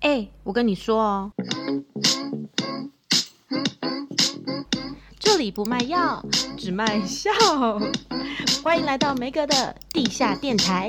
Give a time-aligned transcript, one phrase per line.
[0.00, 1.32] 哎、欸，我跟你说哦，
[5.18, 6.24] 这里不卖药，
[6.56, 7.32] 只卖笑。
[8.62, 10.88] 欢迎来到梅哥的地下电台。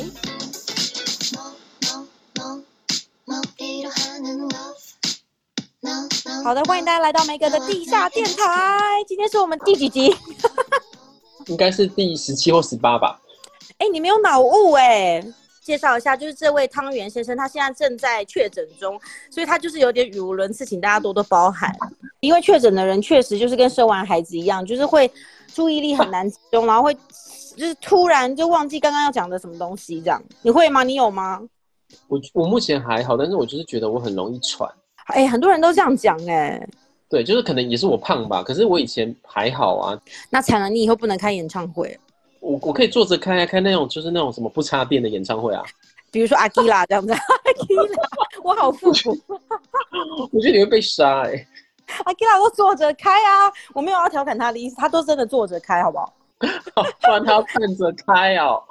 [6.43, 9.03] 好的，欢迎大家来到梅哥的地下电台。
[9.07, 10.15] 今天是我们第几集？
[11.47, 13.19] 应该是第十七或十八吧。
[13.79, 15.25] 哎、欸，你没有脑雾哎。
[15.69, 18.99] 介绍一下，就是这位汤圆先生，他现在正在确诊中，
[19.29, 21.71] 所以他就是有点语无伦次，请大家多多包涵。
[22.21, 25.07] 因为确诊的人确实就是跟生完孩子一样，就是会
[25.53, 26.91] 注意力很难集中，然后会
[27.55, 30.19] 就是突然就忘记刚刚要讲的什么东西，这样。
[30.41, 30.81] 你会吗？
[30.81, 31.39] 你有吗？
[32.07, 34.67] 我我目前还好，但是我就是觉得我很容易喘。
[35.13, 36.67] 哎、欸，很多人都这样讲，哎。
[37.07, 39.99] 对，就是可能也是我胖吧，可是我以前还好啊。
[40.31, 41.95] 那惨了，你以后不能开演唱会。
[42.39, 45.63] 我我可以坐着开啊，开那种就是那种什么不插电的演唱会啊，
[46.11, 47.11] 比如说阿基拉这样子。
[47.13, 47.83] 阿基拉，
[48.43, 49.17] 我好复古。
[50.31, 51.47] 我觉得你会被杀哎、欸。
[52.05, 56.13] 阿基拉都坐着开啊，我没有要调侃他的意思，他都真的坐着开，好不好？
[56.75, 58.63] 好，不然他要看着开哦。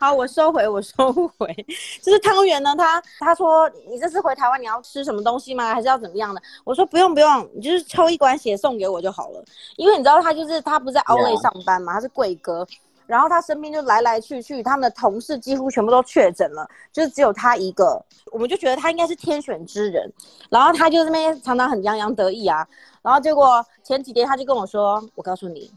[0.00, 1.52] 好，我收回，我收回。
[2.00, 5.74] 就是汤圆呢，他他说你这次回台湾你要吃什么东西吗？
[5.74, 6.40] 还是要怎么样的？
[6.62, 9.44] 我说不用不用，你就是抽一管血送给我就好了。
[9.76, 12.64] 因为你知道他就是他不是在 Outlet 上班嘛，他是贵哥，
[13.08, 18.00] 然后他身边就来来去去，他们的同事几乎全部都确诊了，就是只有他一个。
[18.30, 20.08] 我们就觉得他应该是天选之人，
[20.48, 22.64] 然后他就那边常常很洋洋得意啊，
[23.02, 25.72] 然后结果前几天他就跟我说，我告诉你。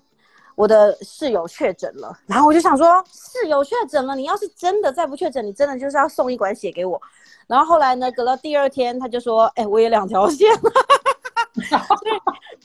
[0.61, 7.01] 我的室友确诊了，然后我就想说，室友确诊了，你要是真的再不确诊，你真的就是要送一管血给我。
[7.47, 10.47] 然后后来呢，隔到第二天，他就说，哎、我有两条线。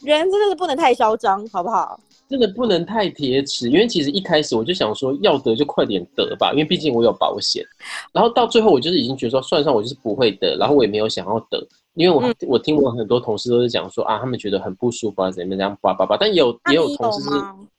[0.02, 1.98] 人真的是不能太嚣张，好不好？
[2.28, 7.64] 真的不能太铁齿，因为其实一开始我就想说，要得就快点得吧，因为毕竟我有保险。
[8.12, 11.64] 然后到最后，我就是已经觉得说，算上我就是不会得，然后我也没有想要得，
[11.94, 17.30] 因为我、嗯、我听我很多同事都是讲说啊，他们觉得很不舒服啊，怎么这样叭叭叭，但也有也有同事是，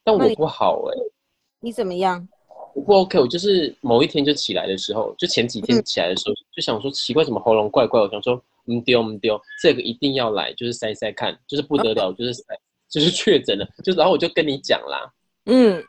[0.03, 1.12] 但我不好哎、欸。
[1.59, 2.25] 你怎么样？
[2.74, 8.00] 我不 OK，我就是某一天就起来的时候，就前几天起来的时候，嗯、就想说奇怪，怎么喉咙怪怪？
[8.00, 12.44] 我想说，嗯丢嗯丢，这个一定要来，就是筛筛看，就是不得了，就是筛。
[12.89, 15.11] 就是确诊了，就然后我就跟你讲啦，
[15.47, 15.83] 嗯，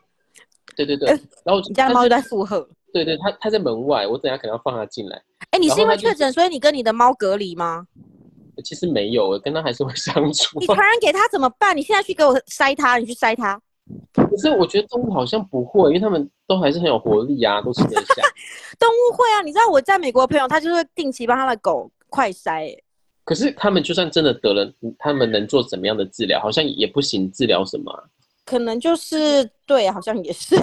[0.75, 1.07] 对对对，
[1.45, 2.59] 然后你家的猫就在附和，
[2.91, 5.15] 对对，它它在门外，我等下可能要放它进来。
[5.39, 7.87] 哎、欸，你是因为确诊，所以你跟你的猫隔离吗？
[8.65, 10.59] 其实没有，我跟它还是会 相处。
[10.59, 11.75] 你传染给它怎么办？
[11.75, 13.57] 你现在去给我塞它，你去塞它。
[14.11, 18.21] 可是我觉得动物好像不会，因为它们都还是很有活力啊，都吃得下。
[18.77, 22.77] 动物会啊，你知道我在美国的朋友，他就是定期帮他的狗快筛。
[23.23, 26.39] 可是他们就算真的得了，他们能做怎么样的治疗？
[26.39, 28.03] 好像也不行，治疗什么、啊？
[28.43, 30.55] 可能就是对，好像也是，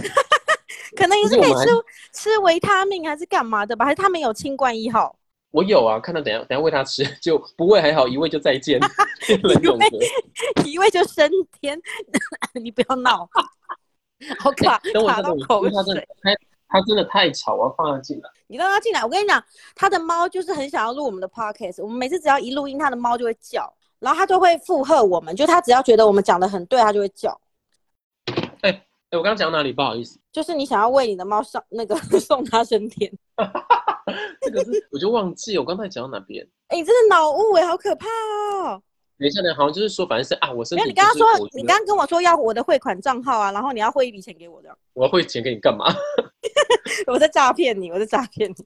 [0.97, 1.67] 可能也是可以吃
[2.13, 3.85] 吃维他命还是干嘛的吧？
[3.85, 5.17] 还是他们有清冠一号？
[5.53, 8.81] 我有啊，看到等下等下喂他吃， 就不喂还好，一喂就再见，
[9.31, 9.89] 一喂
[10.65, 11.31] 一喂就升
[11.61, 11.81] 天，
[12.61, 13.29] 你不要闹，
[14.41, 16.09] 好卡，等我卡到口水。
[16.21, 16.31] 他
[16.87, 18.29] 真的太吵，我要放它进来。
[18.47, 19.43] 你让它进来，我跟你讲，
[19.75, 21.83] 它的猫就是很想要录我们的 podcast。
[21.83, 25.35] 我们每次只要一录音，它的猫就会叫，然后它就会附和我们。
[25.35, 27.41] 就它只要觉得我们讲的很对，它就会叫。
[28.27, 29.73] 哎、欸、哎、欸，我刚刚讲哪里？
[29.73, 30.19] 不好意思。
[30.33, 33.11] 就是你想要为你的猫上那个 送它升天。
[34.41, 36.47] 这个是我就忘记我刚才讲到哪边。
[36.69, 38.83] 哎、欸，你真的脑雾哎，好可怕哦。
[39.19, 40.85] 等一下呢，好像就是说，反正是啊，我身体。
[40.85, 44.77] 你刚刚说，你刚刚跟我说要我的汇款账号啊，然后你要汇一笔钱给我的。
[44.93, 45.87] 我要汇钱给你干嘛？
[47.07, 48.65] 我在诈骗你，我在诈骗你，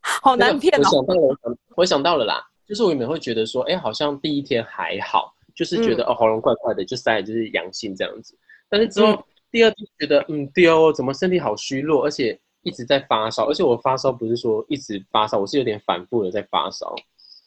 [0.00, 0.88] 好难骗哦。
[0.88, 8.36] 我想到了，我想到了啦，就是我原本会觉得说，哎、欸，好像第一天还好，就是觉得、嗯、哦喉咙怪怪的，就塞就是阳性这样子。
[8.68, 16.94] 但是之后、嗯、第二天觉得，嗯，丢，怎么身体好虚弱，而且一直在发烧，而且我发烧不是说一直发烧，我是有点反复的在发烧。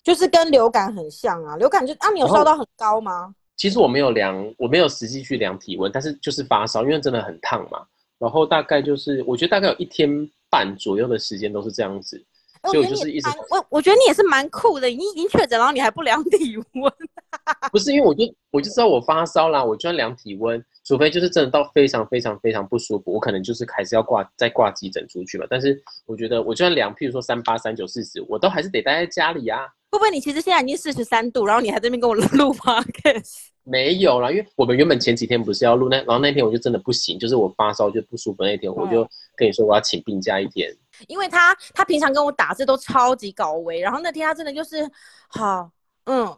[0.03, 3.33] 就是跟流感很像啊，流感就啊，你有烧到很高吗？
[3.55, 7.83] 其实我没有量，我没有实际去量体温，但是就是发烧，因为真的很烫嘛。
[8.17, 10.09] 然后大概就是，我觉得大概有一天
[10.49, 12.23] 半左右的时间都是这样子。
[12.63, 16.93] 所以我就是一直我我觉得你也是蛮酷的，你已经确诊，然后你还不量体温。
[17.71, 25.45] 不是因为我就我就知道我发烧啦，我就要量体温，除非就是真的到非常非常非常不舒服，我可能就是还是要挂再挂急诊出去嘛。
[25.49, 29.67] 但是我觉得我就算量，譬如说三八、三九、四十，我都还是得待在家里啊。
[29.91, 33.47] 会不会你其实现在已经四十三度，然后你还在那边跟我录 podcast？
[33.63, 40.69] 没有啦，因为我们原本前几天不是要录那，然后那天我就真的不行，就是我发烧就不舒服那天，我就跟你说我要请病假一天。
[41.07, 44.87] 因为他他平常跟我打字都超级搞维，然后那天他真的就是
[45.29, 45.71] 好，
[46.05, 46.37] 嗯，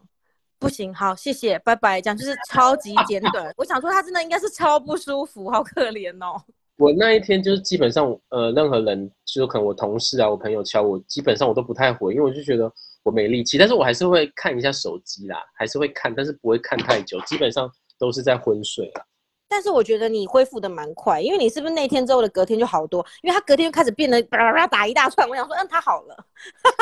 [0.58, 3.52] 不行，好，谢谢，拜拜，这样就是超级简短。
[3.56, 6.40] 我想说他真的应该是超不舒服，好可怜哦。
[6.76, 12.72] 我那一天就是基本上呃，任何人就可能我同事啊，我朋友敲我，基本上我都不太回，因为我就觉得。
[13.04, 19.06] 我没力气，但是我还是会看一下手机啦，还是会看，但是不会看太久，基本上都是在昏睡了。
[19.48, 23.02] 但是我觉得你恢复的蛮快，因为你是不是那天之后的隔天就好多？
[23.22, 26.26] 因为他隔天就开始变得叭叭叭打一大串，我想说，嗯，他好了，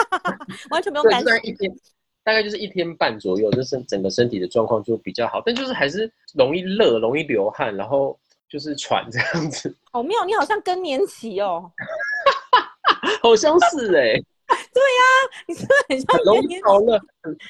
[0.70, 1.32] 完全不用担心。
[1.44, 1.70] 一天
[2.26, 8.18] 大概就是一天半左右，就是整个身体的状况就比较好，但就是还是容易热，容易流汗，然后
[8.48, 9.72] 就是喘这样子。
[9.92, 11.70] 好妙，你好像更年期哦，
[13.22, 14.24] 好像是哎、欸，
[14.74, 17.00] 对呀、啊，你是不是很像容易好热，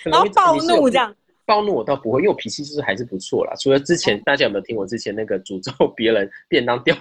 [0.05, 1.17] 然后暴怒这样。
[1.46, 3.55] 暴怒我倒不会，因为我脾气就是还是不错啦。
[3.58, 6.94] 除了之前、哦、大家有没有听我之前那个诅咒别人便当掉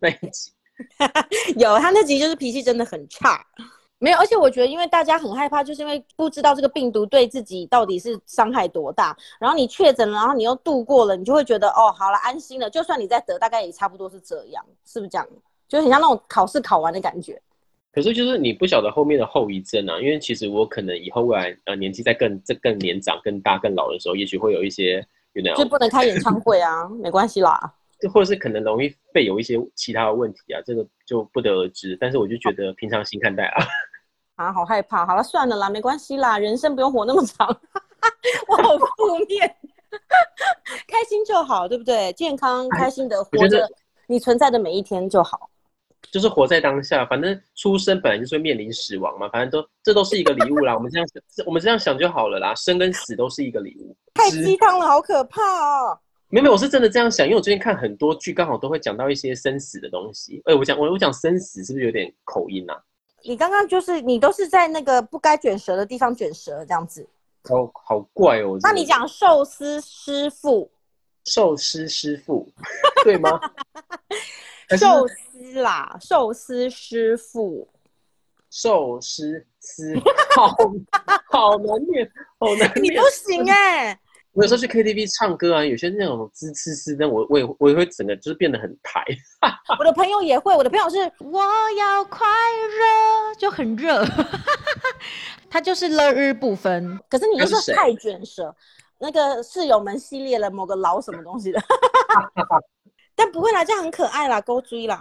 [0.00, 0.50] 那一集？
[1.58, 3.44] 有，他那集就是脾气真的很差。
[4.00, 9.16] 没有，而且我觉得，因为大家很害怕，就是因为不知道这个病毒对自己到底是伤害多大。
[9.40, 12.70] 然后你确诊了，然后你又度过了，你就会觉得哦，好了，安心了。
[12.70, 15.26] 就算你再得，大概也差不多是这样，是不是这样？
[15.68, 17.40] 就很像那种考试考完的感觉。
[17.90, 27.58] 可是就是你不晓得后面的后遗症啊，因为其实我可能以后未来呃年纪再更这更年长、更大、更老的时候，也许会有一些有那样，就不能开演唱会啊，没关系啦。
[28.00, 31.98] 就或者是可能容易被有一些其他的问题啊，这个就不得而知。
[32.00, 33.66] 但是我就觉得平常心看待啊。
[34.38, 35.04] 啊，好害怕。
[35.04, 37.48] 好了，算了啦，没关系啦，人生不用活那么长。
[38.46, 39.56] 我好负面，
[40.86, 42.12] 开心就好，对不对？
[42.12, 43.68] 健康开心的活着，
[44.06, 45.50] 你存在的每一天就好。
[46.12, 50.72] 就是活在当下，反正出生本来就是会面临死亡嘛，反正都这都是一个礼物啦。
[50.72, 52.54] 我们这样想，我们这样想就好了啦。
[52.54, 53.94] 生跟死都是一个礼物。
[54.14, 55.98] 太鸡汤了，好可怕哦！
[56.28, 60.40] 没有没有，我是真的这样想，因为我最近看很多剧，刚好都会讲到一些生死的东西。
[60.44, 62.78] 哎、欸，我讲我我讲生死是不是有点口音啊？
[63.22, 67.08] 你刚刚就是你都是在那个不该卷舌的地方卷舌这样子。
[67.50, 68.58] 哦，好怪哦。
[68.62, 70.70] 那你讲寿司师傅？
[71.24, 72.48] 寿司师傅，
[73.04, 73.38] 对吗？
[74.78, 77.68] 寿司啦，寿司师傅，
[78.50, 80.00] 寿司师，
[80.34, 80.56] 好
[81.30, 82.84] 好难念，好难念。
[82.84, 84.00] 你不行哎、欸！
[84.38, 89.04] 我有时候去 KTV 唱歌啊，有些那种滋滋滋的，我我也我也会整个就是变得很台。
[89.80, 91.42] 我的朋友也会，我的朋友是我
[91.76, 94.04] 要快乐，就很热，
[95.50, 96.96] 他就是乐日不分。
[97.10, 98.54] 可是你就是太卷舌，
[99.00, 101.60] 那个室友们系列的某个老什么东西的。
[103.16, 104.96] 但不会啦，这样很可爱啦，勾追啦。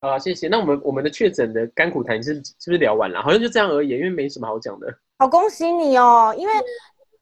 [0.00, 0.46] 好啦，谢谢。
[0.46, 3.20] 那我们我们的确诊的甘苦谈是是不是聊完了？
[3.20, 4.86] 好像就这样而已，因为没什么好讲的。
[5.18, 6.32] 好，恭喜你哦！
[6.38, 6.54] 因为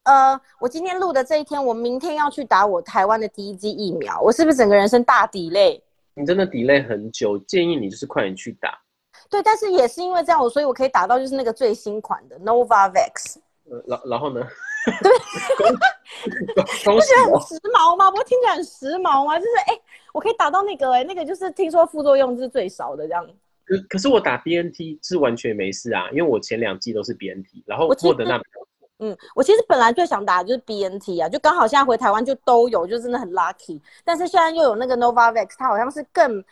[0.05, 5.81] 呃，我今天录的这一天，我明天要去打我台湾的第一剂疫苗，我是不是整个人生大 delay？
[6.13, 8.79] 你真的 delay 很久，建议你就是快点去打。
[9.29, 13.37] 对，但是也是因为这样，我所以我可以打到就是那个最新款的 Novavax。
[13.69, 14.47] 呃，然然后呢？
[15.01, 15.11] 对
[16.85, 18.11] 不觉得很时髦吗？
[18.11, 19.39] 不过听起来很时髦吗？
[19.39, 19.81] 就是哎、欸，
[20.13, 23.27] 我可以打到那个哎、欸，那个就是听说副作用是最少的这样。
[23.65, 28.39] 可可是我打 BNT 是完全没事啊，因为我前两季都是 BNT，然后莫德纳。
[28.99, 33.81] 嗯，我其实本来最想打的就是 BNT 啊，就刚好现在回台湾就都有，就真的很 lucky。
[34.03, 36.43] 但是现在又有那个 Novavax，它好像是更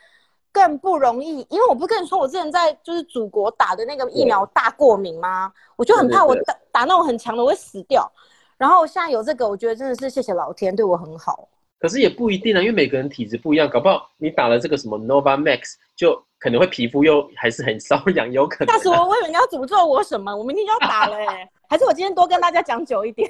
[0.52, 5.52] 更不容易，因为我不跟你说，我之前在就是祖国打的那个疫苗大过敏吗？
[5.76, 8.10] 我就很怕我打打那种很强的我会死掉。
[8.56, 11.48] 然后现在有这个，我觉得真的是谢谢老天对我很好。
[11.80, 18.74] 可是也不一定啊，因为每个人体质不一样，搞不好你打了这个什么 Novavax 就可能会皮肤又还是很瘙痒，有可能、啊。
[18.74, 20.34] 但是我我以为你要诅咒我什么？
[20.34, 23.28] 我明天就要打了哎、欸，还是我今天多跟大家讲久一点？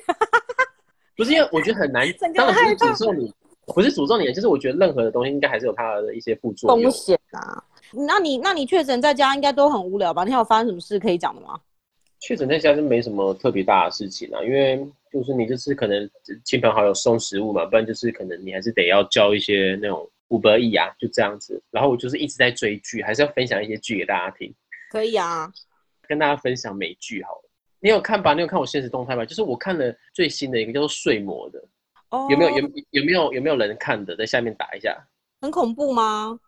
[1.17, 3.33] 不是因为我觉得很难，当然不是诅咒你，
[3.69, 6.83] 不是诅咒你，就是我觉得任何的东西应该还是有它的一些副作用。
[6.83, 7.65] 风险啊，
[8.07, 10.25] 那你那你确诊在家应该都很无聊吧？
[10.25, 11.59] 你还有发生什么事可以讲的吗？
[12.21, 14.87] 确诊在家就没什么特别大的事情啊，因为。
[15.11, 16.11] 就是你就是可能
[16.45, 21.63] 亲朋好友送食物嘛，不然就是可能你还是得要交一些那种五百亿啊，就这样子。
[21.71, 24.53] 然后我就是一直在追剧，还是要分享一些剧给大家听。
[24.91, 25.53] 可以啊，
[26.09, 27.44] 跟大家分享美剧好了。
[27.85, 28.33] 你有看吧？
[28.33, 29.27] 你有看我现实动态吧？
[29.27, 31.63] 就是我看了最新的一个叫做《睡魔》的，
[32.09, 34.17] 哦，有没有有有没有有没有人看的？
[34.17, 34.97] 在下面打一下。
[35.43, 36.41] 很恐怖吗？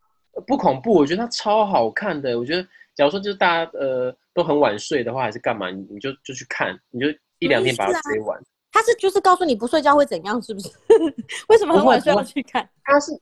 [0.47, 2.39] 不恐怖，我觉得它超好看的。
[2.39, 2.63] 我觉得
[2.95, 5.71] 假如说就是大家呃都很晚睡的话，还是干嘛？
[5.71, 7.07] 你你就就去看，你就
[7.39, 8.43] 一两天把它追完。
[8.73, 10.71] 他是就是告诉你不睡觉会怎样，是不是？
[11.49, 12.67] 为什么很晚睡要去看？
[12.83, 13.13] 他是，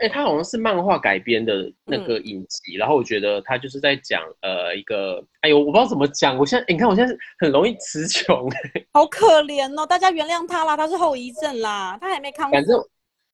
[0.00, 6.36] 哎、欸，他好像是漫画改编的那个影集，嗯、然后我觉得他就是在讲呃一个，哎呦，我不知道怎么讲。
[6.38, 8.48] 我现在、欸，你看我现在是很容易词穷，
[8.92, 12.58] 好可怜哦，大家原谅他啦，他是后遗症啦，他还没看过。
[12.58, 12.84] 反正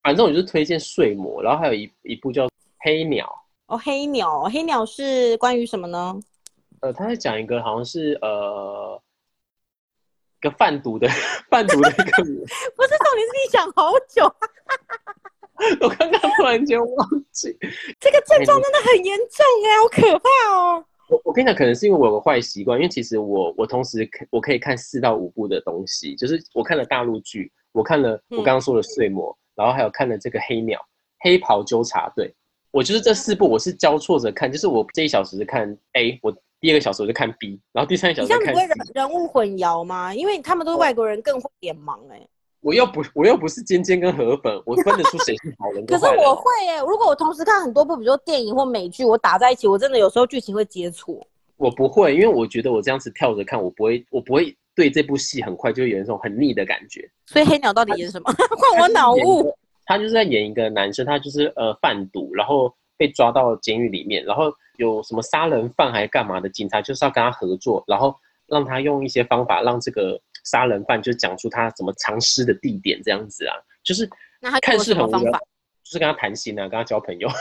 [0.02, 2.46] 反正我就是推荐《睡魔》，然后还有一一部叫
[2.80, 3.26] 《黑鸟》。
[3.74, 6.18] 哦，黑鸟，黑鸟是关于什么呢？
[6.80, 9.00] 呃，他在讲一个好像是呃。
[10.38, 11.08] 一个贩毒的
[11.48, 12.36] 贩毒的一个人，
[12.76, 14.22] 不是重点是你讲好久，
[15.80, 16.15] 我刚刚突
[16.48, 17.56] 然间忘记，
[18.00, 20.84] 这个症状真的很严重哎，好可怕哦！
[21.08, 30.78] 我我跟你讲，可能是因为我有个坏习惯，因为其实我我同时我可以看四到五部的东西，就是我看了大陆剧，我看了我刚刚说的《睡魔》，嗯，然后还有看了这个《黑鸟》
[31.20, 32.26] 《黑袍纠察队》，
[32.72, 38.46] 我就是这四部我是交错着看，就是我这一小时是看 A，我第二个小时我就看 B，然后第三个小时看 C。
[38.46, 40.12] 你这样不会人人物混淆吗？
[40.12, 42.28] 因为他们都是外国人，更会眼盲哎，欸。
[42.66, 45.86] 我又不，我又不是尖尖跟河粉，我分得出谁是好人。
[45.86, 51.24] 可是我会哎、欸，如果我同时看很多部，比如说电影或美剧，我打在一起，我真的有时候剧情会接错。
[51.58, 57.08] 我不会，因为我觉得我这样子跳着看，我不会，我不会对这部戏很快就有一种很腻的感觉。
[57.26, 58.34] 所以黑鸟到底演什么？
[58.34, 59.54] 换我脑雾。
[59.84, 68.12] 他就是在演一个男生，他就是呃贩毒，然后被抓到监狱里面，然后有什么杀人犯还是干嘛的，警察就是要跟他合作，然后
[68.48, 70.20] 让他用一些方法让这个。
[70.46, 74.08] 杀人犯就讲出他怎么藏尸的地点，这样子啊，就是
[74.40, 75.32] 那他看似很无聊，
[75.82, 77.28] 就是跟他谈心啊，跟他交朋友。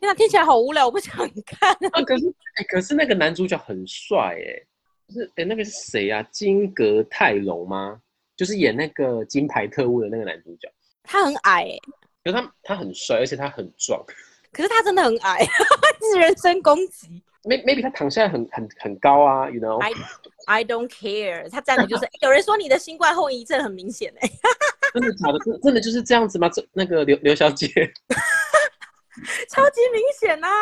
[0.00, 1.16] 天啊，听起来好无聊，我不想
[1.46, 1.70] 看。
[1.92, 4.66] 啊，可是哎、欸，可是那个男主角很帅哎、欸，
[5.08, 6.22] 就是哎、欸，那个是谁啊？
[6.30, 8.00] 金格泰隆吗？
[8.36, 10.68] 就是演那个金牌特务的那个男主角。
[11.04, 11.78] 他很矮、欸，
[12.24, 14.04] 可是他他很帅，而且他很壮。
[14.54, 15.44] 可是他真的很矮，
[16.12, 17.20] 是人身攻击。
[17.42, 19.78] Maybe 他躺下来很很很高啊，you know。
[19.78, 19.92] I
[20.46, 24.30] I don't care，他站的就是有人说你的新冠后遗症很明显哎，
[24.94, 25.38] 真的假的？
[25.44, 26.48] 真真的就是这样子吗？
[26.48, 27.66] 这那个刘刘小姐，
[29.50, 30.52] 超级明显呐、啊！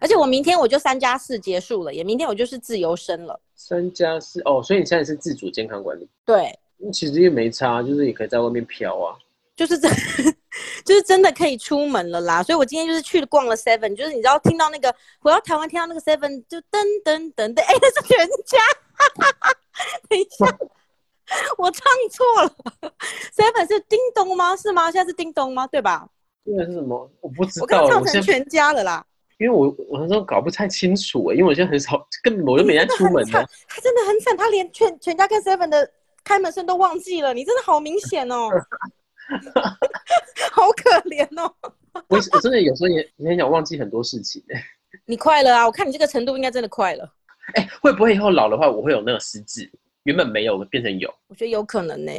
[0.00, 3.40] 而且我明天我就三加四结束了，也明天我就是自由身了。
[3.56, 6.08] 三加四哦，所以你现在是自主健康管理？
[6.24, 6.56] 对，
[6.92, 9.16] 其实也没差，就是也可以在外面飘啊，
[9.56, 9.88] 就是这。
[10.84, 18.58] 就是真的可以出门了啦，所以我今天就是去逛了 Seven，就是你知道听到那个回到台湾听到那个 Seven 就噔噔噔噔，哎、欸，那是全家，
[20.08, 20.44] 等一下，
[21.56, 22.92] 我唱错了
[23.34, 24.54] ，Seven 是叮咚吗？
[24.56, 24.90] 是吗？
[24.90, 25.66] 现在是叮咚吗？
[25.66, 26.06] 对吧？
[26.44, 27.10] 现在是什么？
[27.22, 29.04] 我不知道，我刚唱成全家了啦。
[29.38, 33.44] 因为我我那时候搞不太清楚哎，因为我现在很少，根本我就没在出门的。
[33.66, 35.90] 他真的很惨，他连全全家跟 Seven 的
[36.22, 38.50] 开门声都忘记了，你真的好明显哦。
[40.52, 41.52] 好可怜哦！
[42.08, 44.62] 我我真的有时候也也很想忘记很多事情哎。
[45.06, 45.66] 你快了啊！
[45.66, 47.12] 我看你这个程度应该真的快了。
[47.54, 49.70] 哎、欸，会不会以后老的话我会有那个失智？
[50.04, 51.12] 原本没有变成有？
[51.28, 52.12] 我觉得有可能呢。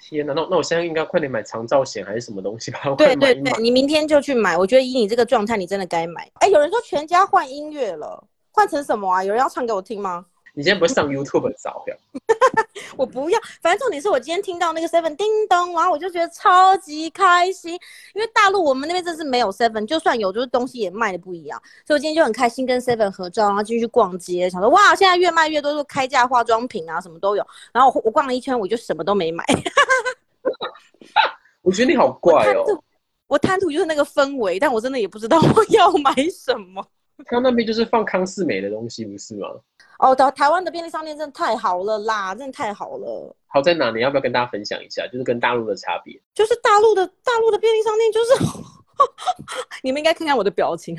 [0.00, 2.80] 天哪，那那我现在应该快点买长照险还是什么东西吧？
[2.96, 4.56] 对对对，你明天就去买。
[4.56, 6.22] 我觉得以你这个状态，你真的该买。
[6.34, 9.24] 哎、欸，有人说全家换音乐了，换成什么啊？
[9.24, 10.24] 有人要唱给我听吗？
[10.58, 11.96] 你今天不是上 YouTube 找呀？
[12.98, 17.74] 我不要，反正重点是我今天听到那个 Seven 叮咚，然后我就觉得超级开心，
[18.12, 27.46] 因为大陆我们那边真是没有 Seven，就算有，就是东西也卖的不一样，所以我今天就很开心跟 Seven 合照，然后进去逛街，想说哇，现在越卖越多，就开价化妆品啊，什么都有。
[27.72, 29.44] 然后我我逛了一圈，我就什么都没买。
[31.62, 32.64] 我觉得你好怪哦。
[33.28, 36.84] 我贪图就是那个氛围，但我真的也不知道我要买什么。
[37.26, 39.48] 他那边就是放康世美的东西，不是吗？
[39.98, 43.36] 哦，台台湾的便利商店真的太好了啦，真的太好了。
[43.48, 43.96] 好在哪里？
[43.98, 45.06] 你要不要跟大家分享一下？
[45.08, 46.14] 就是跟大陆的差别。
[46.34, 48.44] 就是大陆的大陆的便利商店，就是
[49.82, 50.96] 你们应该看看我的表情。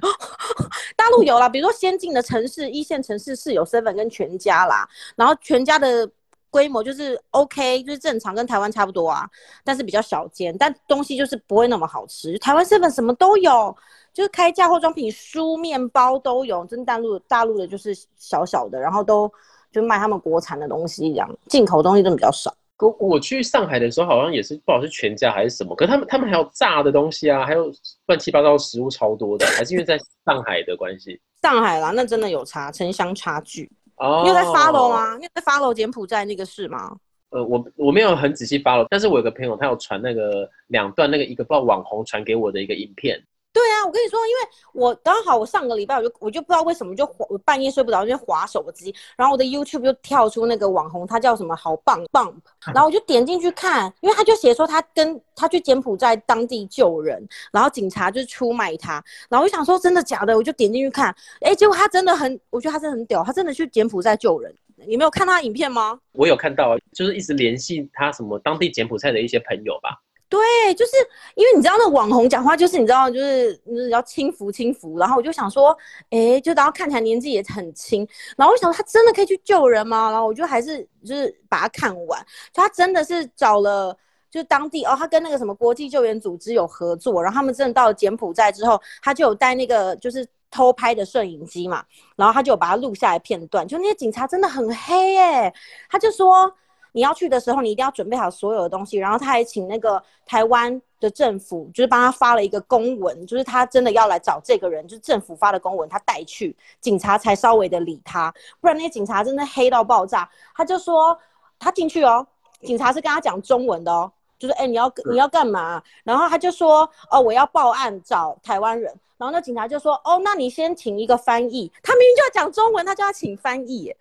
[0.98, 6.10] 大陆有啦，比如说先进的城市、一线城市是有 seven 跟全家啦，然后全家的
[6.50, 9.30] 规模就是 OK，就是正常，跟台湾差不多啊，
[9.64, 12.38] 但是比较小间，但东西就是不会那么好吃。
[12.40, 13.74] 台湾 seven 什么都有。
[14.20, 19.32] 就是开价化妆品、书、面包都有，真大陆大陆的就是小小的，然后都
[19.72, 22.54] 就卖他们国产的东西，这样进口东西真的比较少。
[22.80, 27.72] 我我去上海的时候，好像也是不知道是全家还是什么，可是他们他们还有炸的东西啊，还有
[28.08, 31.18] 乱七八糟的食物超多的，还是因为在上海的关系？
[31.42, 33.72] 上海啦，那真的有差城乡差距。
[33.96, 35.16] 哦，你有在 follow 吗？
[35.16, 36.94] 你有在 follow 柬埔寨那个事吗？
[37.30, 43.18] 呃，我我没有很仔细 follow，但是我有个朋友他有传那个两段那个一个不知道网红传给我的一个影片。
[43.52, 44.40] 对啊，我跟你说，因为
[44.74, 52.34] 我刚好我上个礼拜我就我就不知道为什么就我半夜睡不着，就滑手机，然后我的 YouTube 就跳出那个网红，他叫什么好棒棒，
[52.74, 64.54] 然后我就点进去看，因为他就写说他跟他去柬埔寨当地救人，然后警察就出卖他，然后我就想说真的假的，我就点进去看，哎，结果他真的很，我觉得他真的很屌，他真的去柬埔寨救人，
[64.88, 66.00] 你没有看他影片吗？
[66.12, 70.00] 我有看到，就是一直联系他什么当地柬埔寨的一些朋友吧。
[70.30, 70.40] 对，
[70.76, 70.92] 就是
[71.34, 75.76] 因为你知道那网红讲话，就是你知道，就是你要轻浮轻浮，然后我就想说，
[76.12, 78.08] 哎，就然后看起来年纪也很轻，
[78.38, 80.12] 然后我想他真的可以去救人吗？
[80.12, 83.98] 然后我就还是就是把他看完，就他真的是找了
[84.30, 91.84] 就当地哦，他跟那个什么国际救援组织有合作，然后他们真的到了柬埔寨之后，他就有带那个就是偷拍的摄影机嘛，
[92.16, 95.52] 然后他就把它录下来片段，就那些警察真的很黑哎，
[95.90, 96.54] 他就说。
[96.92, 98.98] 你要去的时候，你一定要准备好所有的东西。
[98.98, 110.30] 然后他还请那个台湾的政府就是帮他发了一个公文，就是他真的要来找这个人，就是政府发的公文，他带去警察才稍微的理他，不然那些警察真的黑到爆炸。
[110.56, 111.18] 他就说
[111.58, 112.26] 他进去哦，
[112.62, 115.82] 警察是跟他讲中文的哦，就是哎、欸、你要你要干嘛？
[116.04, 123.94] 然后他就说哦我要报案找台湾人，然后那警察就说哦那你先请一个翻译，他明明就要讲中文，他就要请翻译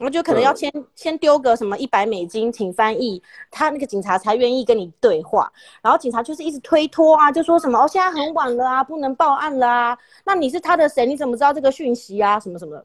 [0.00, 0.04] 耶。
[0.04, 5.52] 我就可能要先先丢个什么一百美金，请翻译，他那个警察才愿意跟你对话。
[5.82, 9.98] 然后警察就是一直推脱啊，就说什么哦，现在很晚了啊，不能报案了啊。
[10.24, 11.06] 那你是他的谁？
[11.06, 12.40] 你怎么知道这个讯息啊？
[12.40, 12.84] 什么什么的。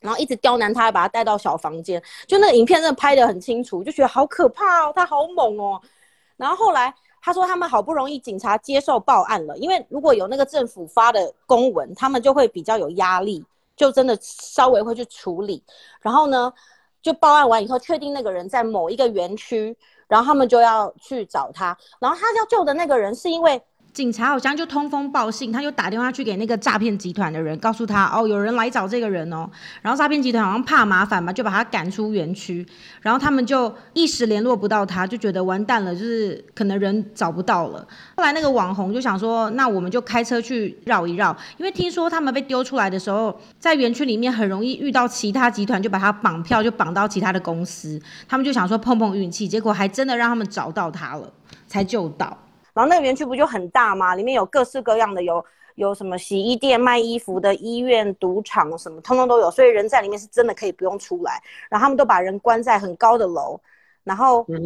[0.00, 2.02] 然后一直刁难他，把他带到小房间。
[2.26, 5.80] 就那个影片真的拍得很清楚，就觉得好可怕哦，他好猛哦。
[6.36, 6.92] 然后后来
[7.22, 13.44] 他说他们好不容易警察接受报案了，因为如果有那个政府发的公文，他们就会比较有压力。
[13.82, 15.64] 就真的稍微会去处理，
[16.00, 16.52] 然后呢，
[17.02, 23.60] 就报案完以后，确定那个人在某一个园区，然后他们就要去找他，然后他要救的那个人是因为。
[23.92, 29.46] 警察好像就通风报信，他就打电话去给那个诈骗集团的人，告诉他哦，有人来找这个人哦。
[29.82, 32.66] 然后诈骗集团好像怕麻烦嘛，就把他赶出园区。
[33.02, 37.86] 然后他们就一时联络不到他，就觉得完蛋了，就是可能人找不到了。
[38.16, 48.00] 后来那个网红就想说，那我们就开车去绕一绕，因为听说他们被丢出来的时候，在园区里面很容易遇到其他集团，就把他绑票，就绑到其他的公司。
[48.26, 51.30] 他们就想说碰碰运气，结果还真的让他们找到他了，
[51.66, 52.38] 才救到。
[52.74, 54.14] 然后那个园区不就很大吗？
[54.14, 59.50] 里面有各式各样的，有有什么洗衣店、卖衣服的、医院、赌场什么，通通都有。
[59.50, 61.42] 所以人在里面是真的可以不用出来。
[61.70, 63.60] 然后他们都把人关在很高的楼，
[64.04, 64.58] 然后，嗯，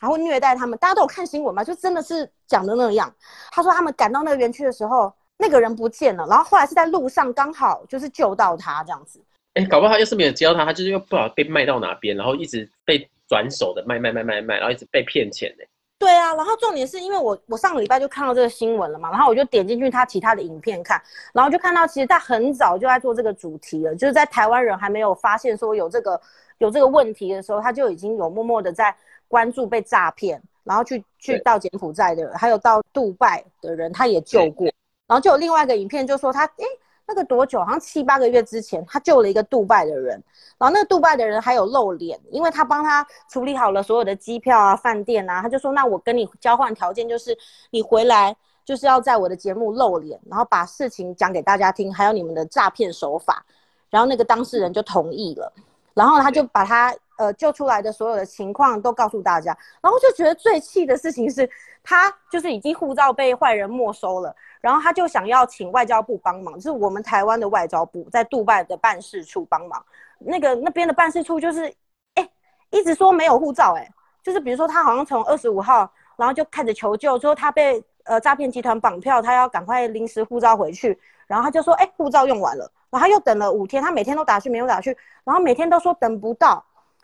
[0.00, 0.78] 还会虐待他们。
[0.78, 1.62] 大家都有看新闻嘛？
[1.62, 3.14] 就真的是讲的那样。
[3.50, 6.26] 他说他们赶到那个园区的时候，那个人不见了。
[6.26, 9.22] 然后后来是在路上刚好就是救到他这样子。
[9.54, 15.64] 哎，搞不好他要是没有接到他，他就是又不知道被卖到哪边，然后一直被转手的卖卖卖卖卖，然后一直被骗钱呢。
[16.02, 21.00] 对啊，然后重点是因为我我上个礼拜就看到这个新闻了嘛，然后我就点进去他其他的影片看，
[21.32, 26.20] 然后就看到其实他很早就在做这个主题了，就是在台湾人还没有发现说有这个
[26.58, 28.92] 有这个问题的时候，他就已经有默默的在
[29.28, 34.66] 关注被诈骗，然后去去到柬埔寨的人，还有到杜拜的人，他也救过，
[35.06, 36.64] 然后就有另外一个影片就说他诶。
[37.12, 37.60] 那个多久？
[37.60, 40.22] 好像七八个月之前，他救了一个杜拜的人，
[40.56, 47.36] 然后那个杜拜的人还有露脸，因为他帮他处理好了所有的机票啊、饭店啊，他就说：“那我跟你交换条件，就是
[47.70, 53.44] 你回来就是要在我的节目露脸，然后把事情讲给大家听，还有你们的诈骗手法。”
[53.90, 55.52] 然后那个当事人就同意了，
[55.92, 61.48] 然后他就把他呃救出来的所有的情况都告诉大家，然后就觉得最气的事情是，
[61.84, 64.34] 他就是已经护照被坏人没收了。
[64.60, 69.84] 然后他就想要请外交部帮忙，就是我们台湾的外交部在杜拜的办事处帮忙。
[70.18, 71.72] 那个那边的办事处就是，
[72.14, 72.28] 哎，
[72.70, 73.88] 一直说没有护照，哎，
[74.22, 80.98] 就是比如说他好像从二十五号，然后就开始求救，说他被呃诈骗集团绑票，他要赶快临时护照回去。
[81.28, 82.70] 然后他就说，哎，护照用完了。
[82.90, 86.62] 然后他又等了五天，他每天都打去，没有打去，然后每天都说等不到。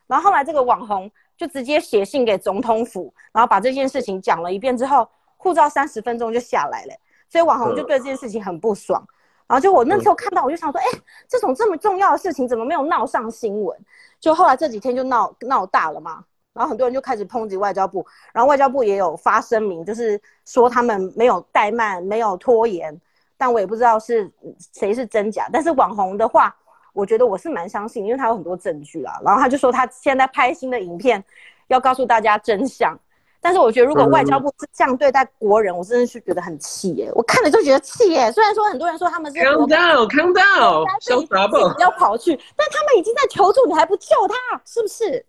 [0.08, 6.94] 然后后来这个网红就直接写信给总统府，然后把这件事情讲了一遍之后，护照三十分钟就下来了。
[7.28, 9.06] 所以网红就对这件事情很不爽，
[9.46, 10.86] 然后就我那时候看到，我就想说，哎，
[11.28, 13.78] 这种这么重要的事情怎么没有闹上新闻？
[14.18, 22.98] 就后来这几天就闹闹大了嘛，然后很多人就开始抨击外交部，然后外交部也有发声明，就是说他们没有怠慢，没有拖延，
[23.36, 24.32] 但我也不知道是
[24.72, 25.48] 谁是真假。
[25.52, 26.56] 但是网红的话，
[26.98, 29.20] 我觉得我是蛮相信，因为他有很多证据啦。
[29.24, 31.22] 然后他就说他现在拍新的影片，
[31.68, 32.98] 要告诉大家真相。
[33.40, 37.08] 但是我觉得，如果外交部是这样对待国人，嗯、我真的是觉得很气耶！
[37.14, 38.32] 我看了就觉得气耶。
[38.32, 45.24] 虽然说很多人说他们是看到看到，潇洒不要跑去，但他们已经在求助，你还不救他，是不是？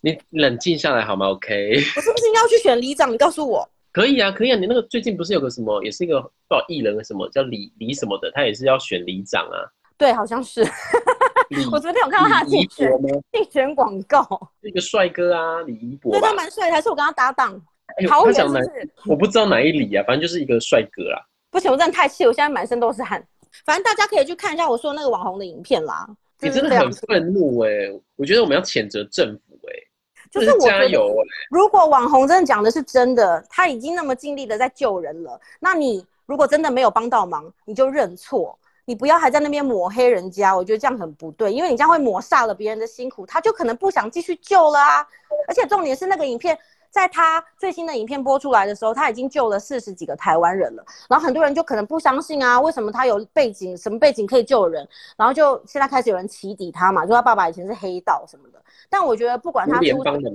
[0.00, 1.74] 你冷静下来好吗？OK。
[1.96, 3.12] 我是不是应该要去选里长？
[3.12, 3.68] 你告诉我。
[3.92, 4.58] 可以啊，可以啊。
[4.58, 9.68] 你那个最近不是有个什么，也是一个不知道艺人什么叫李李什么的，他也是要选里长啊。
[9.98, 10.62] 对，好像是。
[11.72, 12.90] 我昨天有看到他的竞选
[13.32, 14.22] 竞选广告，
[14.60, 17.60] 一个帅哥啊，李一博，对他蛮帅的，还是我跟他搭档。
[17.96, 18.90] 欸、桃园是不是？
[19.06, 21.18] 我不知道哪一里啊，反正就是一个帅哥啦。
[21.50, 23.26] 不行，我真的太气，我现在满身都是汗。
[23.64, 26.06] 反正大家可以去看一下我说那个网红的影片啦。
[26.40, 28.02] 你真的很愤怒哎、欸！
[28.16, 29.88] 我觉得我们要谴责政府哎、欸，
[30.30, 31.16] 就是我加油！
[31.50, 38.56] 如果网红真的讲的是真的，他已经那么尽力的在救人了，那你如果真的没有帮到忙，你就认错。
[38.88, 45.06] 你不要还在那边抹黑人家，我觉得这样很不对，因为你这样会抹煞了别人的辛苦，他就可能不想继续救了啊。
[45.46, 50.82] 而且重点是那个影片，在他最新的影片播出来的时候，他已经救了四十几个台湾人了。
[51.06, 54.88] 然后很多人就可能不相信啊，为什么他有背景，什么背景可以救人？
[55.18, 58.58] 然后就现在开始有人起底他嘛，说他爸爸以前是黑道什么的。
[58.88, 60.32] 但我觉得不管他出身，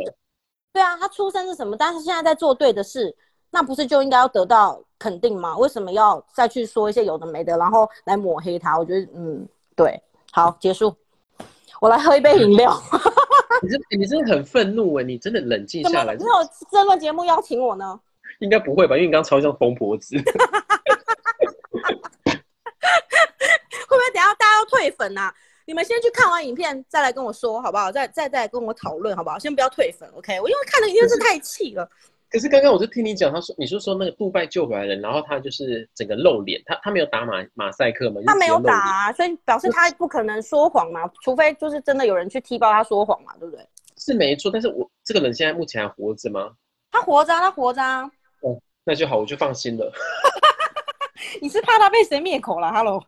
[0.71, 3.17] 对啊，他出身是什么，但是现在在做对的事。
[3.55, 5.57] 那不是就应该要得到肯定嘛？
[5.57, 8.79] 为什么要再去说一些有的没的，然后来抹黑他？
[8.79, 10.95] 我觉得，嗯，对，好，结束。
[11.81, 12.81] 我来喝一杯饮料。
[13.61, 15.03] 你真，你真的很愤怒哎！
[15.03, 16.15] 你真的冷静下来。
[16.15, 16.31] 没有
[16.71, 17.99] 这个节目邀请我呢？
[18.39, 18.95] 应该不会吧？
[18.95, 20.15] 因为你刚刚超像疯婆子。
[20.15, 20.31] 会不
[23.97, 25.35] 会等下大家要退粉啊？
[25.65, 27.91] 你们先去看完影片再来跟我说好不好？
[27.91, 29.37] 再再再跟我讨论好不好？
[29.37, 30.39] 先不要退粉，OK？
[30.39, 31.89] 我因为看的因为是太气了。
[32.34, 38.19] 可是刚刚我就听你讲，他说你是说那个杜拜救回来的人，然后他就是整个露脸，他他没有打马马赛克吗？
[38.26, 43.63] 他没有打啊，所以表示他不可能说谎嘛，除非就是真的有人去踢爆他说谎嘛，对不对？
[43.98, 46.52] 是没错，但是我这个人现在目前还活着吗？
[46.89, 48.04] 他活着啊，他活着啊。
[48.41, 49.93] 哦，那就好，我就放心了。
[51.39, 53.06] 你是怕他被谁灭口了？Hello，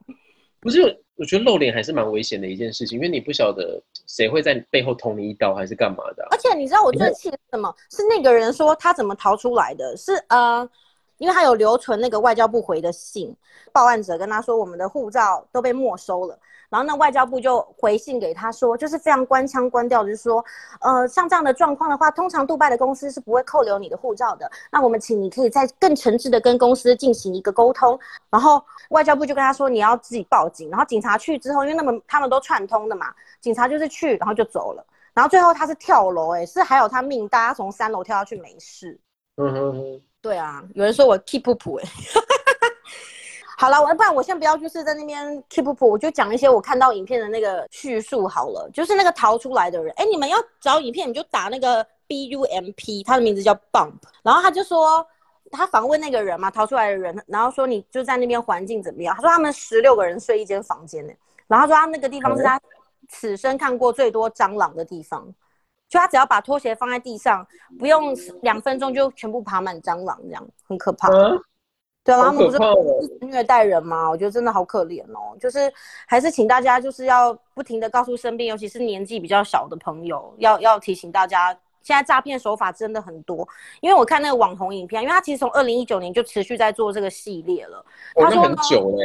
[0.60, 1.04] 不是。
[1.18, 6.28] 我觉得露脸还是蛮危险的一件事情，因为你不晓得谁会在背后捅你一刀，还是干嘛的啊。
[6.32, 7.74] 而且你知道我最气什么？
[7.90, 9.96] 是那个人说他怎么逃出来的？
[9.96, 10.70] 是呃，
[11.18, 13.36] 因为他有留存那个外交部回的信，
[13.72, 16.38] 报案者跟他说我们的护照都被没收了。
[16.68, 20.44] 然后那外交部就回信给他说，就是非常官腔官调，就是说，
[20.82, 24.50] 呃，像这样的状况的话，通常杜拜的公司是不会扣留你的护照的。
[24.72, 27.98] 那我们请你可以再更诚挚的跟公司进行一个沟通。
[28.32, 30.70] 然后外交部就跟他说，你要自己报警。
[30.70, 34.84] 然后警察去之后，因为那么他们都串通的嘛，警察就是去，然后就走了。
[35.14, 39.00] 然后最后他是跳楼，哎，是还有他命，大家从三楼跳下去没事。
[39.38, 41.88] 嗯哼哼，对啊，有人说我 keep up 哎。
[43.60, 48.68] 好了，我不然我先不要，就是在那边 keep up，我就讲一些我看到影片的那个叙述好了。
[48.74, 53.94] 就是那个逃出来的人，哎、欸，你们要找影片，你就打那个 B U M P，他的名字叫 Bump。
[54.24, 55.06] 然后他就说，
[55.52, 59.16] 他访问那个人嘛，逃出来的人，然后说你就在那边环境怎么样？
[59.16, 61.14] 他说他们十六个人睡一间房间呢。
[61.46, 62.60] 然后他说他那个地方是他
[63.10, 65.32] 此生看过最多蟑螂的地方，
[65.96, 67.48] 就他只要把拖鞋放在地上，
[67.80, 71.08] 不用两分钟就全部爬满蟑螂，这样很可怕。
[71.08, 71.42] 嗯
[72.04, 72.60] 对啊，他们不是
[73.26, 74.08] 虐待人吗？
[74.08, 75.36] 我觉得真的好可怜哦。
[75.40, 75.74] 就是
[76.06, 83.48] 还是请大家就是要不停的告诉身边，尤其是年纪比较小的朋友，要要提醒大家，现在诈骗手法真的很多。
[83.82, 87.84] 因为我看那个网红影片，因为他其实从二零一九年就持续在做这个系列了。
[88.14, 89.04] 他说很久嘞。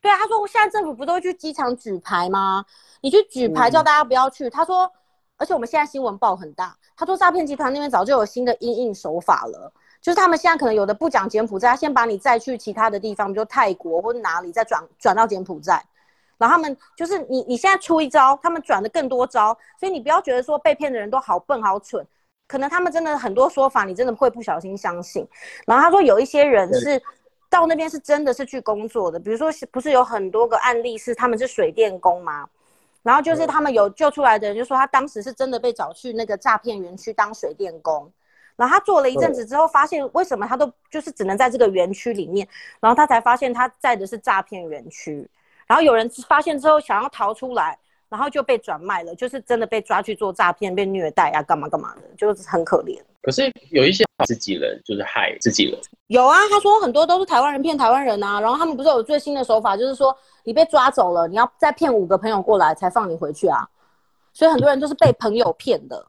[0.00, 2.64] 对啊，他说现在政府不都会去机场举牌吗？
[3.02, 4.48] 你去举牌叫大家不要去。
[4.48, 4.90] 他说，
[5.38, 6.76] 而且我们现在新闻报很大。
[6.94, 9.72] 他说诈骗集团那边早就有新的因应手法了。
[10.00, 15.84] 就是他们现在可能有的不讲柬埔寨，先把你再去其他的地方，比如泰国或者哪里，再转转到柬埔寨。
[16.36, 22.06] 然后他们就是你你现在出一招，他们转的更多招，所以你不要觉得说被骗的人都好笨好蠢，
[22.46, 25.26] 可能他们真的很多说法，你真的会不小心相信。
[25.66, 27.02] 然后他说有一些人是
[27.50, 32.48] 到那边是真的是去工作的，比如说不是有很多个案例是他们是水电工吗？
[33.08, 38.12] 然后就是他们有救出来的人就说他当时是真的被找去那个诈骗园区当水电工。
[38.54, 42.46] 然后他做了一阵子之后，发现为什么他都就是只能在这个园区里面，
[42.80, 45.26] 然后他才发现他在的是诈骗园区，
[45.66, 47.78] 然后有人发现之后想要逃出来，
[48.10, 53.00] 然后就被转卖了，就是真的被抓去做诈骗，被虐待啊，干嘛干嘛的，就是很可怜。
[53.28, 63.68] 可是有一些自己人就是害自己人，有啊，他说很多都是台湾人骗台湾人啊，然后他们不是有最新的手法，就是说你被抓走了，你要再骗五个朋友过来才放你回去啊，
[64.32, 66.06] 所以很多人都是被朋友骗的。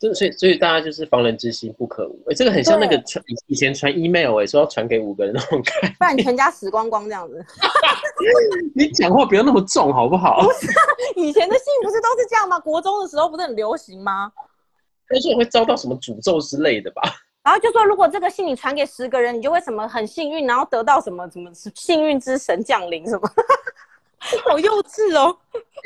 [0.00, 2.18] 所以，所以大家就是防人之心不可无。
[2.22, 5.94] 哎、欸，这个很像那个传以前传 email，哎、欸，说要传给五个人那种感觉。
[5.98, 7.46] 不然你全家死光光这样子。
[8.74, 10.40] 你讲话不要那么重，好不好？
[10.40, 10.66] 不是，
[11.16, 12.58] 以前的信不是都是这样吗？
[12.58, 14.32] 国中的时候不是很流行吗？
[15.10, 17.02] 但是我会遭到什么诅咒之类的吧？
[17.42, 23.28] 然后就说，如果这个信你传给十个人，你就会什么很幸运，然后得到什么什么幸运之神降临什么。
[24.48, 25.36] 好幼稚哦！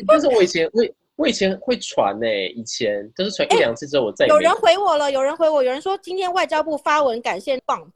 [0.06, 0.94] 但是我以前会。
[1.16, 7.86] 我以前会传呢、欸，以前就是传一两次之后，我再、欸、有人回我了，有人回我，有人说今天外交部发文感谢 Bump，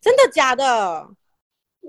[0.00, 1.04] 真的假的？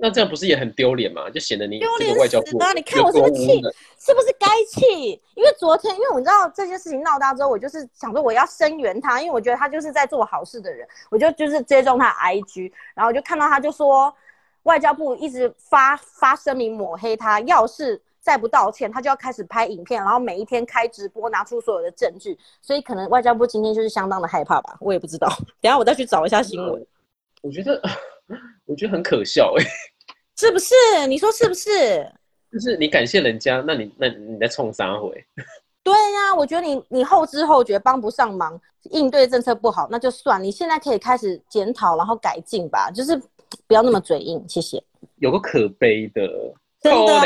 [0.02, 1.30] 那这样不是也很丢脸吗？
[1.30, 2.74] 就显得你丢脸死了！
[2.74, 3.62] 你看我是不是气？
[4.00, 5.22] 是不是该气？
[5.36, 14.14] 因为昨天，因为我知道这件事情闹大之后，我就是想说我要声援他，因为我觉得他就是在做好事的人，我就就是追踪他 IG，然后我就看到他就说
[14.64, 18.02] 外交部一直发发声明抹黑他，要是。
[18.24, 22.38] 再不道歉，他就要开始拍影片，然后每一天开直播，拿出所有的证据。
[22.62, 25.28] 所以可能外交部今天就是相当的害怕吧，我也不知道。
[25.60, 26.86] 等下我再去找一下新闻。
[27.42, 27.82] 我觉得，
[28.68, 29.70] 我觉得很可笑哎、欸，
[30.38, 30.74] 是不是？
[31.08, 32.12] 你说是不是？
[32.52, 35.10] 就是你感谢人家，那你那你在冲啥回？
[35.84, 38.60] 对呀、啊，我觉得你你后知后觉，帮不上忙，
[38.92, 40.44] 应对政策不好，那就算。
[40.44, 43.16] 你现在可以开始检讨，然后改进吧，就是
[43.68, 44.44] 不要那么嘴硬。
[44.48, 44.84] 谢谢。
[45.18, 46.22] 有个可悲的。
[46.82, 47.14] 真的，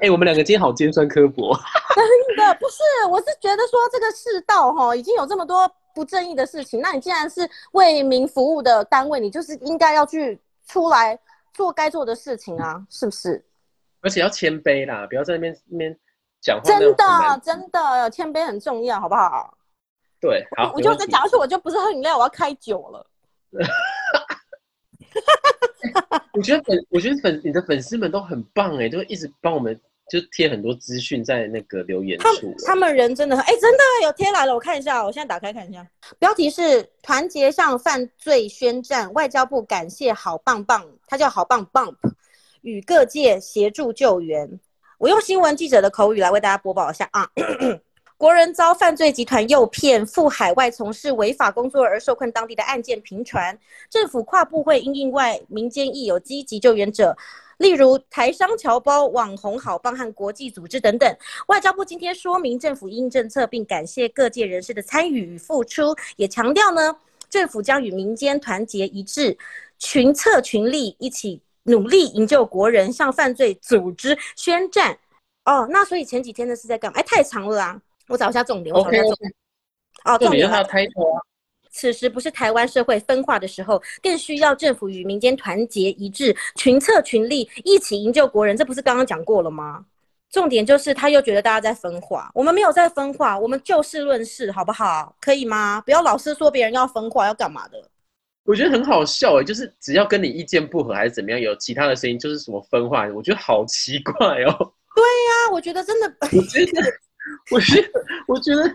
[0.00, 1.54] 哎、欸，我们两个今天好尖酸刻薄。
[1.94, 6.80] 真的不是，我是觉得说这个世道哈，已经有这么多不正义的事情。
[6.80, 10.40] 那你既然是为民服务的单位，你就是应该要去
[10.72, 11.18] 出来
[11.52, 13.44] 做该做的事情啊，是不是？
[14.00, 15.98] 而且要谦卑啦，不要在那边那边
[16.40, 16.64] 讲话。
[16.64, 19.56] 真的，真的，谦卑很重要，好不好？
[20.18, 20.70] 对，好。
[20.70, 23.06] 我，我就在讲，而且我就不是喝饮料，我要开酒了。
[26.32, 29.78] 我觉得粉，我觉得粉，你的粉丝们都很棒哎，就一直帮我们，
[30.12, 32.54] 就贴很多资讯在那个留言处。
[32.58, 35.88] 他，他们人真的很，哎，真的有贴来了，我看一下，我现在打开看一下。
[36.18, 41.96] 标题是“团结向犯罪宣战”，外交部感谢好棒棒，他叫好棒棒，
[42.60, 44.60] 与各界协助救援。
[44.98, 47.26] 我用新闻记者的口语来为大家播报一下啊。
[48.22, 53.58] 国人遭犯罪集团诱骗赴海外从事违法工作而受困当地的案件频传，
[53.90, 57.16] 政府跨部会因应外，民间亦有积极救援者，
[57.58, 61.16] 例如台商侨胞、网红好棒和国际组织等等。
[61.48, 66.96] 外交部今天说明政府应政策，并感谢各界人士的参与与付出，也强调呢，
[67.28, 69.36] 政府将与民间团结一致，
[69.80, 74.96] 群策群力，一起努力营救国人，向犯罪组织宣战。
[75.44, 77.00] 哦，那所以前几天呢是在干嘛？
[77.00, 77.82] 哎，太长了啊！
[78.12, 78.74] 我找一下重点。
[78.74, 79.32] 我找一下重点。
[80.04, 81.18] 哦，重点还有开头啊。
[81.70, 88.54] 此时不是台湾社会分化的时候，更需要政府与民间团结一致，群策群力，一起营救国人。
[88.54, 89.82] 这不是刚刚讲过了吗？
[90.30, 95.16] 重点就是他又觉得大家在分化，我们没有在分化，我们就事论事，好不好？
[95.18, 95.80] 可以吗？
[95.80, 97.82] 不要老是说别人要分化，要干嘛的？
[98.44, 104.74] 我觉得很好笑哎，就是只要跟你意见不合还是怎么样，有其他的声音就是什么分化，我觉得好奇怪哦。
[104.94, 106.82] 对呀、啊，我觉得真的，我觉得。
[107.50, 107.90] 我是，
[108.26, 108.70] 我觉得，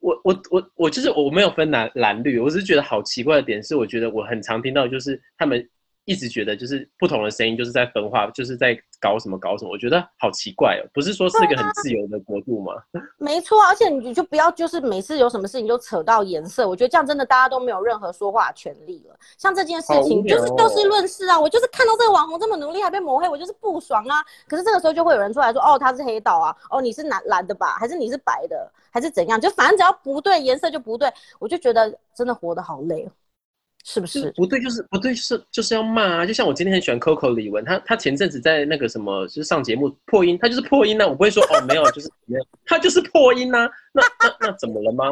[0.00, 5.68] 我我我我就是我没有分蓝蓝绿，我只是觉得好奇怪的点是，我觉得我很常听到就是他们。
[6.06, 9.70] 一直觉得就是不同的声音，就是在分化，就是在搞什么搞什么。
[9.70, 12.72] 我觉得好奇怪哦，不是说是一个很自由的国度吗？
[12.92, 19.16] 啊、 没错，而且你就不要就是每次有什么事情就扯到颜色，我觉得这样真的大家都没有任何说话权利了。
[19.36, 24.24] 像这件事情就是就事论事啊，我就是看到这个网红这么努力还被抹黑，我就是不爽啊。
[24.46, 29.40] 可是这个时候就会有人出来说，哦，他是黑道啊，哦，你是蓝蓝的吧，还是你是白的，还是怎样？
[29.40, 33.08] 就反正只要不对颜色就不对，我就觉得真的活得好累。
[33.88, 34.32] 是不是？
[34.32, 36.26] 不对，就是不对，是就是要骂啊！
[36.26, 41.06] 就像我今天很喜欢 Coco 李玟，她她前阵子在那个什么，就是上节目破音，她就是破音啊！
[41.06, 43.70] 我不会说哦，没有，就是没有，她就是破音啊！
[43.92, 45.04] 那那那怎么了吗？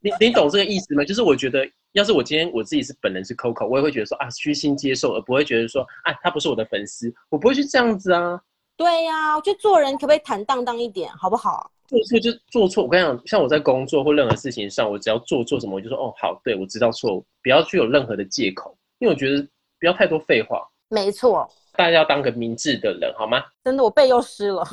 [0.00, 1.04] 你你懂这个意思吗？
[1.04, 8.40] 就是我觉得，要是我今天我自己是本人是 Coco，我也会觉得说啊，虚心接受，而不会觉得说啊，他不是我的粉丝，我不会去这样子啊。
[8.74, 11.70] 对呀、啊，我觉得做人可不可以坦荡荡一点，好不好？
[11.88, 19.42] 做错就做错，我跟你讲，像我在工作或任何事情上，我只要做错什么，我就说哦，好，对，我知道错，不要去有任何的借口，因为我觉得
[19.80, 20.68] 不要太多废话。
[20.88, 23.42] 没错，大家要当个明智的人，好吗？
[23.64, 24.62] 真的，我背又湿了。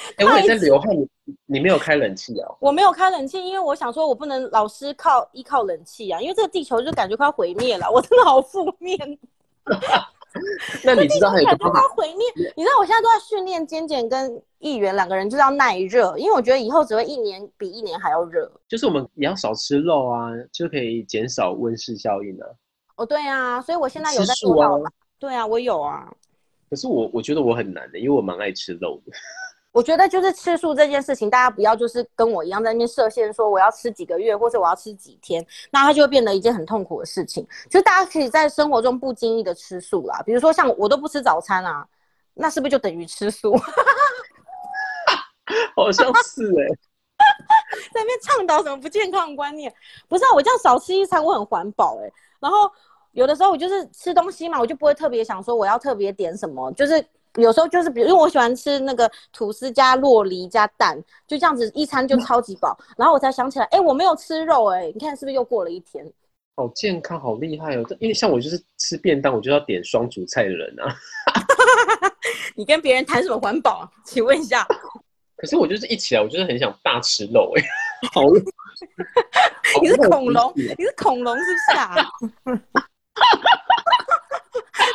[0.16, 0.90] 哎、欸，我也在流汗，
[1.46, 2.48] 你没有开冷气啊？
[2.58, 8.98] 我没有开冷气，因为我想说，我不能老是靠依靠冷气啊，因为这个地球就感觉快要毁灭了，我真的好负面。
[10.84, 12.26] 那你知道还有个他毁灭？
[12.56, 18.48] 你知道我现在都在训练尖尖跟议员两个人，就是要耐热，因为我觉得以后只会一年比一年还要热。
[18.68, 22.50] 就是我们也要少吃肉啊，就可以减少温室效应的、啊。
[22.96, 24.76] 哦，对啊，所以我现在有在做到。
[24.76, 26.10] 啊对啊，我有啊。
[26.70, 29.12] 可是我我觉得我很难的，因为我蛮爱吃肉的。
[29.72, 37.46] 我觉得就是吃素这件事情，大家不要就是跟我一样在那边设限，说我要吃几个月或者我要吃几天，那它就会变得一件很痛苦的事情。
[37.68, 41.86] 就是大家可以在生活中不经意的吃素啦，比如说像我都不吃早餐啊，
[42.34, 43.54] 那是不是就等于吃素？
[45.76, 46.68] 好像是哎、欸，
[47.92, 49.72] 在那边倡导什么不健康的观念？
[50.08, 52.10] 不是啊，我这样少吃一餐，我很环保哎。
[52.40, 52.70] 然后
[53.12, 57.04] 有的时候我就是吃东西嘛，我就不会特别想说我要特别点什么，就是。
[57.36, 62.76] 有时候就是，比如因为我喜欢吃那个吐司加洛梨加蛋，就这样子一餐就超级饱。
[62.96, 66.04] 然后我才想起来，哎、欸，我没有吃肉、欸，哎，你看是不是又过了一天？
[66.56, 67.86] 好健康，好厉害哦！
[68.00, 70.92] 因为像我就是吃便当，我就要点双主菜的人啊。
[72.56, 73.88] 你跟别人谈什么环保？
[74.04, 74.66] 请问一下。
[75.40, 77.68] 可是我就是一起来，我就是很想大吃肉、欸， 哎，
[78.12, 78.22] 好。
[79.82, 80.52] 你是恐龙？
[80.56, 81.94] 你是恐龙是不是啊？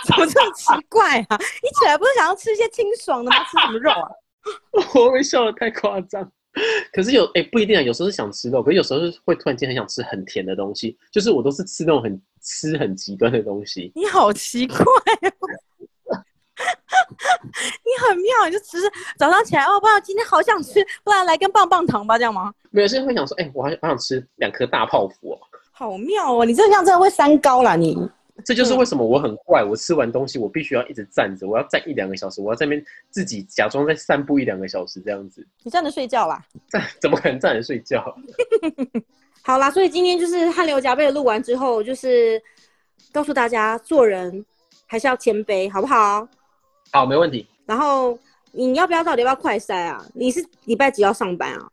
[0.05, 1.37] 怎么这么奇怪啊？
[1.37, 3.37] 一起来不是想要吃一些清爽的吗？
[3.45, 4.09] 吃什么肉啊？
[4.95, 6.31] 我会笑的太夸张。
[6.93, 7.81] 可是有哎、欸，不一定啊。
[7.81, 10.97] 有时候是想吃肉，可是有时候是会突然间很想吃很甜的东西。
[11.11, 13.91] 就是我都是吃那种很吃很极端的东西。
[13.95, 15.47] 你好奇怪哦！
[17.85, 22.53] 你很妙，你就只是早上起来哦，不然今天好想吃，不然来根棒棒糖吧，这样吗？
[22.71, 25.39] 没有，是会想说，哎、欸，我好想好想吃两颗大泡芙哦。
[25.71, 26.45] 好妙哦！
[26.45, 27.97] 你这样真的会三高啦你。
[28.43, 35.45] 这就是为什么我很怪，我吃完东西我必须要一直站着，我要站一两个小时，我要在那边自己假装在散步一两个小时这样子。
[35.63, 36.41] 你站着睡觉啦？
[36.69, 38.13] 站 怎么可能站着睡觉？
[39.41, 42.41] 好啦，所以今天就是汗流浃背的录完之后，就是
[43.13, 44.45] 告诉大家做人
[44.85, 46.27] 还是要谦卑，好不好？
[46.91, 47.47] 好，没问题。
[47.65, 48.17] 然后
[48.51, 50.05] 你要不要到底要不要快筛啊？
[50.13, 51.67] 你是礼拜几要上班啊？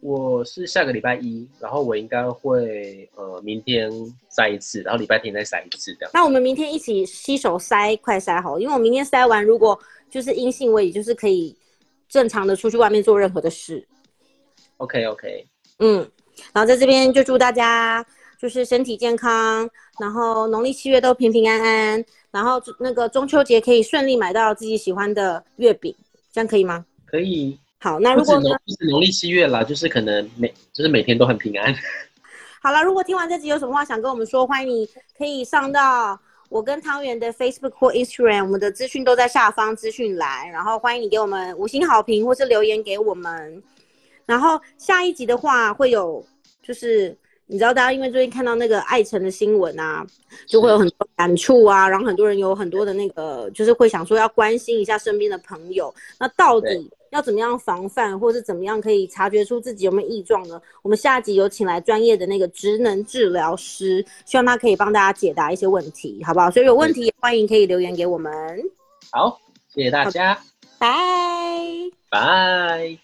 [0.00, 3.90] 我是下个礼拜一，然后我应该会呃明天
[4.36, 6.10] 筛一次，然后礼拜天再筛一次这样。
[6.12, 9.78] 那我们明天一起洗手筛快筛好，因为我明天筛完，如果
[10.10, 11.56] 就是阴性，我也就是可以
[12.06, 13.82] 正常的出去外面做任何的事。
[14.76, 15.46] OK OK，
[15.78, 16.06] 嗯，
[16.52, 18.04] 然后在这边就祝大家
[18.38, 19.66] 就是身体健康，
[19.98, 25.94] 然后农历七月都平平安安，然后那个中秋节可以顺利买到自己喜欢的月饼，
[26.32, 26.84] 这样可以吗？
[27.06, 27.56] 可以。
[27.78, 28.48] 好，那如果呢？
[28.66, 31.72] 就是农历七月啦，就是可能每就是每天都很平安。
[32.60, 36.18] 好了，如果听完这集有什么话想跟我们说，欢迎你可以上到
[36.48, 40.50] 我跟汤圆的 Facebook 或 Instagram，我们的资讯都在下方资讯栏。
[40.50, 43.62] 然后欢迎你给我们五星好评或是留言给我们。
[44.26, 46.26] 然后下一集的话会有，
[46.60, 50.06] 就是你知道大家因为最近看到那个艾成的新闻啊，
[50.46, 56.90] 就会有很多感触啊，然后很多人有很多的那个，就是会想说要关心一下身边的朋友，那到底？
[57.10, 60.60] 要怎么样防范，或是怎么样可以察觉出自己有没有异状呢？
[60.82, 66.50] 我们下集有请来专业的那个职能治疗师，希望他可以帮大家解答一些问题，好不好？
[66.50, 68.60] 所以有问题也欢迎可以留言给我们。
[69.12, 69.38] 好，
[69.72, 70.36] 谢谢大家，
[70.76, 70.88] 拜
[72.10, 72.98] 拜。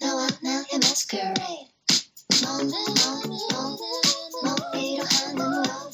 [0.00, 1.68] 너와 나의 masquerade
[2.42, 3.78] 너는 너는 너는
[4.44, 5.90] 못 필요한 너너너